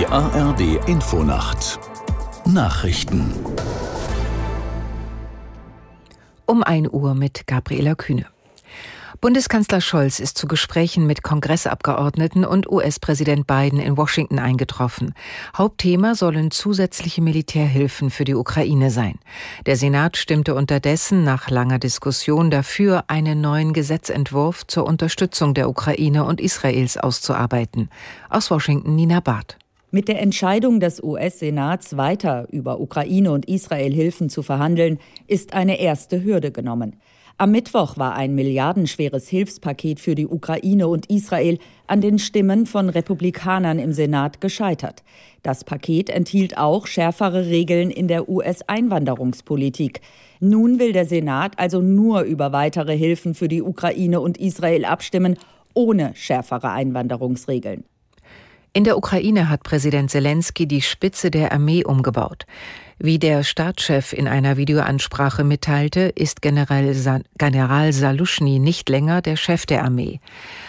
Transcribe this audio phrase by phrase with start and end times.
[0.00, 1.78] Die ARD Infonacht
[2.46, 3.34] Nachrichten
[6.46, 8.24] um 1 Uhr mit Gabriela Kühne.
[9.20, 15.12] Bundeskanzler Scholz ist zu Gesprächen mit Kongressabgeordneten und US-Präsident Biden in Washington eingetroffen.
[15.54, 19.18] Hauptthema sollen zusätzliche Militärhilfen für die Ukraine sein.
[19.66, 26.24] Der Senat stimmte unterdessen nach langer Diskussion dafür, einen neuen Gesetzentwurf zur Unterstützung der Ukraine
[26.24, 27.90] und Israels auszuarbeiten.
[28.30, 29.58] Aus Washington Nina Barth.
[29.92, 35.80] Mit der Entscheidung des US-Senats weiter über Ukraine und Israel Hilfen zu verhandeln, ist eine
[35.80, 36.94] erste Hürde genommen.
[37.38, 41.58] Am Mittwoch war ein milliardenschweres Hilfspaket für die Ukraine und Israel
[41.88, 45.02] an den Stimmen von Republikanern im Senat gescheitert.
[45.42, 50.02] Das Paket enthielt auch schärfere Regeln in der US-Einwanderungspolitik.
[50.38, 55.36] Nun will der Senat also nur über weitere Hilfen für die Ukraine und Israel abstimmen,
[55.74, 57.82] ohne schärfere Einwanderungsregeln.
[58.72, 62.46] In der Ukraine hat Präsident Zelensky die Spitze der Armee umgebaut.
[63.00, 69.36] Wie der Staatschef in einer Videoansprache mitteilte, ist General, Sa General Saluschny nicht länger der
[69.36, 70.20] Chef der Armee.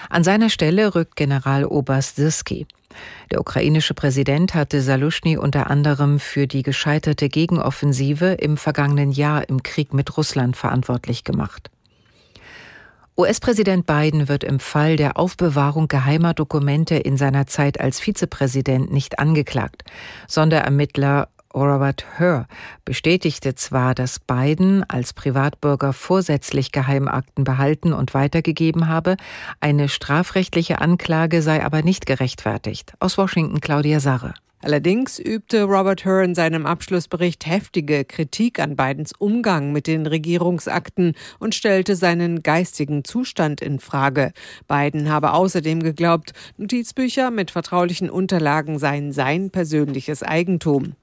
[0.09, 2.65] An seiner Stelle rückt Generaloberst Sirski.
[3.29, 9.61] Der ukrainische Präsident hatte Saluschny unter anderem für die gescheiterte Gegenoffensive im vergangenen Jahr im
[9.61, 11.69] Krieg mit Russland verantwortlich gemacht.
[13.17, 19.19] US-Präsident Biden wird im Fall der Aufbewahrung geheimer Dokumente in seiner Zeit als Vizepräsident nicht
[19.19, 19.83] angeklagt.
[20.27, 22.47] Sonderermittler Robert Hur
[22.85, 29.17] bestätigte zwar, dass Biden als Privatbürger vorsätzlich Geheimakten behalten und weitergegeben habe,
[29.59, 32.93] eine strafrechtliche Anklage sei aber nicht gerechtfertigt.
[32.99, 34.33] Aus Washington Claudia Sarre.
[34.61, 41.15] Allerdings übte Robert Hur in seinem Abschlussbericht heftige Kritik an Bidens Umgang mit den Regierungsakten
[41.39, 44.31] und stellte seinen geistigen Zustand in Frage.
[44.67, 50.95] Biden habe außerdem geglaubt, Notizbücher mit vertraulichen Unterlagen seien sein persönliches Eigentum.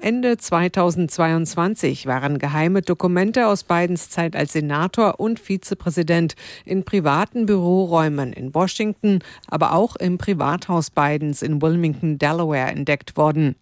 [0.00, 6.34] Ende 2022 waren geheime Dokumente aus Bidens Zeit als Senator und Vizepräsident
[6.64, 13.56] in privaten Büroräumen in Washington, aber auch im Privathaus Bidens in Wilmington, Delaware entdeckt worden.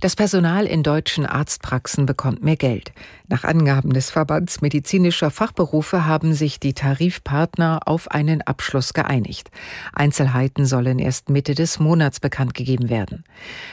[0.00, 2.92] Das Personal in deutschen Arztpraxen bekommt mehr Geld.
[3.28, 9.50] Nach Angaben des Verbands medizinischer Fachberufe haben sich die Tarifpartner auf einen Abschluss geeinigt.
[9.92, 13.24] Einzelheiten sollen erst Mitte des Monats bekannt gegeben werden.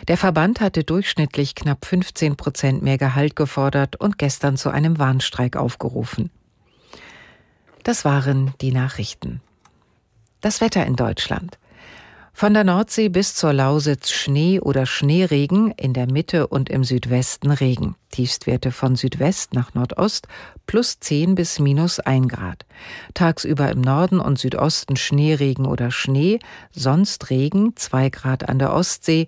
[0.09, 5.55] Der Verband hatte durchschnittlich knapp 15 Prozent mehr Gehalt gefordert und gestern zu einem Warnstreik
[5.55, 6.29] aufgerufen.
[7.83, 9.39] Das waren die Nachrichten.
[10.41, 11.57] Das Wetter in Deutschland.
[12.39, 17.49] Von der Nordsee bis zur Lausitz Schnee oder Schneeregen, in der Mitte und im Südwesten
[17.49, 17.95] Regen.
[18.11, 20.27] Tiefstwerte von Südwest nach Nordost
[20.67, 22.67] plus 10 bis minus 1 Grad.
[23.15, 26.37] Tagsüber im Norden und Südosten Schneeregen oder Schnee,
[26.69, 29.27] sonst Regen 2 Grad an der Ostsee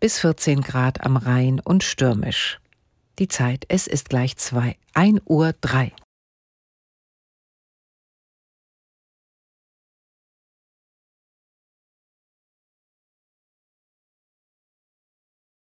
[0.00, 2.58] bis 14 Grad am Rhein und stürmisch.
[3.20, 5.92] Die Zeit, es ist gleich 2, 1 Uhr 3.